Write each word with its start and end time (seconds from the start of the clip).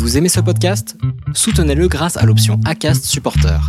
Vous 0.00 0.16
aimez 0.16 0.30
ce 0.30 0.40
podcast? 0.40 0.96
Soutenez-le 1.34 1.86
grâce 1.86 2.16
à 2.16 2.24
l'option 2.24 2.58
ACAST 2.64 3.04
Supporter. 3.04 3.60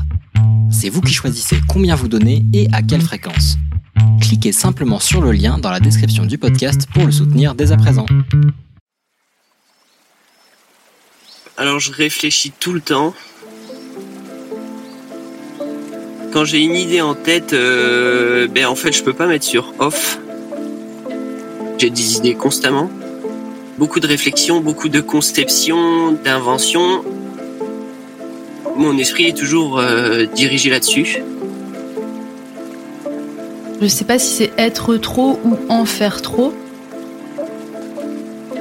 C'est 0.72 0.88
vous 0.88 1.02
qui 1.02 1.14
choisissez 1.14 1.58
combien 1.68 1.94
vous 1.94 2.08
donnez 2.08 2.46
et 2.54 2.70
à 2.72 2.82
quelle 2.82 3.02
fréquence. 3.02 3.58
Cliquez 4.22 4.54
simplement 4.54 5.00
sur 5.00 5.20
le 5.20 5.34
lien 5.34 5.58
dans 5.58 5.70
la 5.70 5.82
description 5.82 6.26
du 6.26 6.38
podcast 6.38 6.88
pour 6.94 7.06
le 7.06 7.12
soutenir 7.12 7.54
dès 7.54 7.74
à 7.74 7.78
présent. 7.78 8.06
Alors 11.58 11.82
je 11.82 11.92
réfléchis 11.92 12.54
tout 12.58 12.72
le 12.72 12.80
temps. 12.80 13.14
Quand 16.32 16.46
j'ai 16.46 16.64
une 16.64 16.78
idée 16.78 17.02
en 17.02 17.14
tête, 17.14 17.52
euh, 17.52 18.48
ben 18.48 18.68
en 18.68 18.76
fait 18.76 18.94
je 18.94 19.04
peux 19.04 19.14
pas 19.14 19.28
mettre 19.28 19.44
sur 19.44 19.74
off. 19.80 20.18
J'ai 21.78 21.90
des 21.90 22.16
idées 22.16 22.36
constamment. 22.36 22.90
Beaucoup 23.78 24.00
de 24.00 24.08
réflexion, 24.08 24.60
beaucoup 24.60 24.90
de 24.90 25.00
conception, 25.00 26.12
d'invention. 26.12 27.04
Mon 28.76 28.98
esprit 28.98 29.28
est 29.28 29.38
toujours 29.38 29.80
euh, 29.80 30.26
dirigé 30.26 30.70
là-dessus. 30.70 31.24
Je 33.82 33.88
sais 33.88 34.06
pas 34.06 34.20
si 34.20 34.36
c'est 34.36 34.52
être 34.58 34.98
trop 34.98 35.40
ou 35.44 35.58
en 35.70 35.86
faire 35.86 36.22
trop. 36.22 36.54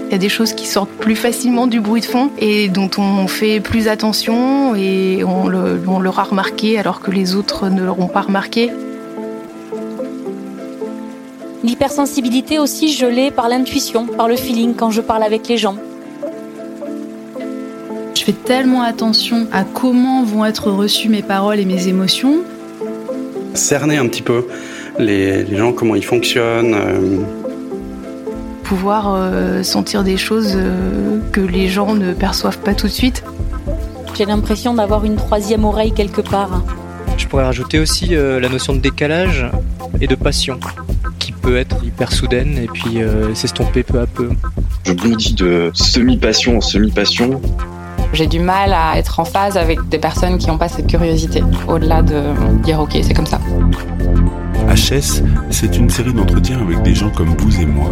Il 0.07 0.13
y 0.13 0.15
a 0.15 0.19
des 0.19 0.29
choses 0.29 0.55
qui 0.55 0.67
sortent 0.67 0.91
plus 0.91 1.15
facilement 1.15 1.67
du 1.67 1.81
bruit 1.81 2.01
de 2.01 2.07
fond 2.07 2.31
et 2.39 2.69
dont 2.69 2.91
on 2.99 3.29
fait 3.29 3.61
plus 3.61 3.87
attention 3.87 4.75
et 4.75 5.23
on 5.23 5.49
l'aura 6.01 6.25
remarqué 6.25 6.79
alors 6.79 7.01
que 7.01 7.11
les 7.11 7.37
autres 7.37 7.69
ne 7.69 7.83
l'auront 7.83 8.09
pas 8.09 8.23
remarqué. 8.23 8.71
L'hypersensibilité 11.63 12.59
aussi, 12.59 12.93
je 12.93 13.07
l'ai 13.07 13.31
par 13.31 13.49
l'intuition, 13.49 14.07
par 14.07 14.29
le 14.29 14.37
feeling 14.37 14.75
quand 14.75 14.91
je 14.91 15.01
parle 15.01 15.23
avec 15.23 15.47
les 15.49 15.59
gens. 15.59 15.77
Je 18.15 18.23
fais 18.25 18.33
tellement 18.33 18.83
attention 18.83 19.47
à 19.53 19.65
comment 19.65 20.23
vont 20.25 20.45
être 20.45 20.71
reçues 20.71 21.09
mes 21.09 21.23
paroles 21.23 21.59
et 21.59 21.65
mes 21.65 21.89
émotions. 21.89 22.39
Cerner 23.55 23.97
un 23.99 24.07
petit 24.07 24.23
peu 24.23 24.47
les, 24.99 25.43
les 25.43 25.57
gens, 25.57 25.73
comment 25.73 25.95
ils 25.95 26.05
fonctionnent. 26.05 26.75
euh, 26.75 27.19
Pouvoir 28.65 29.15
euh, 29.15 29.63
sentir 29.63 30.05
des 30.05 30.17
choses 30.17 30.53
euh, 30.57 31.19
que 31.33 31.41
les 31.41 31.69
gens 31.69 31.95
ne 31.95 32.13
perçoivent 32.13 32.59
pas 32.59 32.75
tout 32.75 32.87
de 32.87 32.93
suite. 32.93 33.25
J'ai 34.15 34.27
l'impression 34.27 34.75
d'avoir 34.75 35.05
une 35.05 35.17
troisième 35.17 35.65
oreille 35.65 35.93
quelque 35.93 36.21
part. 36.21 36.63
Je 37.17 37.27
pourrais 37.27 37.45
rajouter 37.45 37.79
aussi 37.79 38.15
euh, 38.15 38.39
la 38.39 38.49
notion 38.49 38.75
de 38.75 38.79
décalage 38.81 39.47
et 40.01 40.07
de 40.07 40.15
passion, 40.15 40.61
qui 41.21 41.31
peut 41.31 41.57
être 41.57 41.85
hyper 41.85 42.11
soudaine 42.11 42.59
et 42.59 42.67
puis 42.67 43.01
euh, 43.01 43.33
s'estomper 43.35 43.85
peu 43.85 44.01
à 44.01 44.07
peu. 44.07 44.31
Je 44.85 44.93
bondis 44.93 45.35
de 45.35 45.71
semi-passion 45.75 46.57
en 46.57 46.61
semi-passion. 46.61 47.41
J'ai 48.13 48.27
du 48.27 48.41
mal 48.41 48.73
à 48.73 48.99
être 48.99 49.21
en 49.21 49.25
phase 49.25 49.57
avec 49.57 49.89
des 49.89 49.99
personnes 49.99 50.39
qui 50.39 50.49
n'ont 50.49 50.59
pas 50.59 50.69
cette 50.69 50.89
curiosité, 50.89 51.45
au-delà 51.69 52.03
de 52.03 52.21
dire 52.65 52.81
ok, 52.81 52.99
c'est 53.03 53.15
comme 53.15 53.27
ça. 53.27 53.39
HS, 54.69 55.23
c'est 55.51 55.77
une 55.77 55.89
série 55.91 56.13
d'entretiens 56.13 56.61
avec 56.61 56.83
des 56.83 56.95
gens 56.95 57.11
comme 57.11 57.37
vous 57.37 57.61
et 57.61 57.67
moi, 57.67 57.91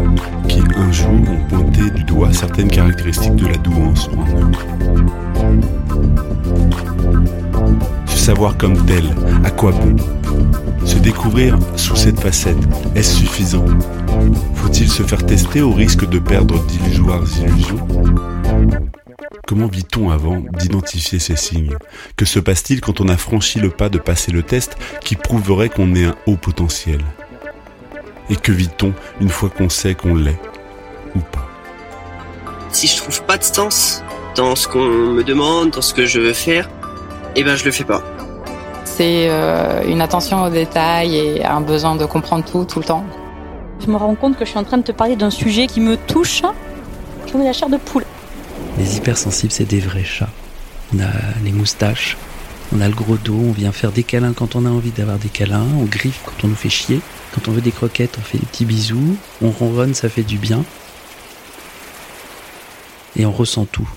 qui 0.49 0.61
un 0.77 0.91
jour 0.91 1.11
ont 1.11 1.49
pointé 1.49 1.91
du 1.91 2.03
doigt 2.05 2.33
certaines 2.33 2.69
caractéristiques 2.69 3.37
de 3.37 3.47
la 3.47 3.57
douance 3.59 4.09
en 4.09 4.23
eux. 4.41 4.51
Se 8.07 8.19
savoir 8.19 8.57
comme 8.57 8.85
tel, 8.87 9.05
à 9.45 9.51
quoi 9.51 9.73
bon 9.73 9.97
sous 11.77 11.97
cette 11.97 12.21
facette, 12.21 12.57
est-ce 12.95 13.17
suffisant? 13.17 13.65
Faut-il 14.55 14.89
se 14.89 15.03
faire 15.03 15.25
tester 15.27 15.61
au 15.61 15.73
risque 15.73 16.09
de 16.09 16.19
perdre 16.19 16.59
d'illusoires 16.65 17.25
illusions? 17.39 17.87
Comment 19.47 19.67
vit-on 19.67 20.11
avant 20.11 20.43
d'identifier 20.59 21.19
ces 21.19 21.37
signes? 21.37 21.77
Que 22.17 22.25
se 22.25 22.39
passe-t-il 22.39 22.81
quand 22.81 23.01
on 23.01 23.09
a 23.09 23.17
franchi 23.17 23.59
le 23.59 23.71
pas 23.71 23.89
de 23.89 23.99
passer 23.99 24.33
le 24.33 24.43
test 24.43 24.77
qui 25.03 25.17
prouverait 25.17 25.69
qu'on 25.69 25.95
est 25.95 26.07
un 26.07 26.17
haut 26.27 26.37
potentiel? 26.37 27.01
Et 28.31 28.37
que 28.37 28.53
vit-on 28.53 28.93
une 29.21 29.31
fois 29.31 29.51
qu'on 29.51 29.69
sait 29.69 29.95
qu'on 29.95 30.15
l'est 30.15 30.41
ou 31.15 31.21
pas? 31.21 31.49
Si 32.73 32.87
je 32.87 32.97
trouve 32.97 33.23
pas 33.25 33.39
de 33.39 33.45
sens 33.45 34.03
dans 34.35 34.57
ce 34.57 34.67
qu'on 34.67 34.85
me 34.87 35.23
demande, 35.23 35.71
dans 35.71 35.83
ce 35.83 35.95
que 35.95 36.07
je 36.07 36.21
veux 36.21 36.35
faire, 36.35 36.69
eh 37.37 37.45
ben 37.45 37.57
je 37.57 37.65
le 37.65 37.71
fais 37.71 37.85
pas. 37.85 38.03
C'est 38.99 39.29
euh, 39.31 39.85
une 39.87 40.01
attention 40.01 40.43
aux 40.43 40.51
détails 40.51 41.15
et 41.15 41.45
un 41.45 41.61
besoin 41.61 41.95
de 41.95 42.05
comprendre 42.05 42.45
tout, 42.45 42.65
tout 42.65 42.81
le 42.81 42.85
temps. 42.85 43.05
Je 43.79 43.87
me 43.87 43.97
rends 43.97 44.17
compte 44.17 44.37
que 44.37 44.45
je 44.45 44.51
suis 44.51 44.59
en 44.59 44.65
train 44.65 44.79
de 44.79 44.83
te 44.83 44.91
parler 44.91 45.15
d'un 45.15 45.31
sujet 45.31 45.69
qui 45.69 45.81
me 45.81 45.97
touche 45.97 46.43
comme 47.31 47.45
la 47.45 47.53
chair 47.53 47.69
de 47.69 47.77
poule. 47.77 48.05
Les 48.77 48.97
hypersensibles, 48.97 49.53
c'est 49.53 49.67
des 49.67 49.79
vrais 49.79 50.03
chats. 50.03 50.31
On 50.93 50.99
a 50.99 51.13
les 51.45 51.53
moustaches, 51.53 52.17
on 52.77 52.81
a 52.81 52.89
le 52.89 52.95
gros 52.97 53.17
dos, 53.17 53.39
on 53.39 53.53
vient 53.53 53.71
faire 53.71 53.93
des 53.93 54.03
câlins 54.03 54.33
quand 54.33 54.57
on 54.57 54.67
a 54.67 54.69
envie 54.69 54.91
d'avoir 54.91 55.19
des 55.19 55.29
câlins, 55.29 55.67
on 55.81 55.85
griffe 55.85 56.21
quand 56.25 56.43
on 56.43 56.49
nous 56.49 56.57
fait 56.57 56.69
chier, 56.69 57.01
quand 57.33 57.47
on 57.47 57.53
veut 57.53 57.61
des 57.61 57.71
croquettes, 57.71 58.17
on 58.19 58.23
fait 58.23 58.39
des 58.39 58.47
petits 58.47 58.65
bisous, 58.65 59.17
on 59.41 59.51
ronronne, 59.51 59.95
ça 59.95 60.09
fait 60.09 60.25
du 60.25 60.39
bien. 60.39 60.65
Et 63.15 63.25
on 63.27 63.31
ressent 63.31 63.65
tout. 63.65 63.89